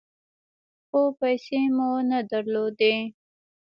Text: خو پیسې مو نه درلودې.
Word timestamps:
خو 0.87 1.01
پیسې 1.19 1.61
مو 1.75 1.89
نه 2.09 2.19
درلودې. 2.31 2.95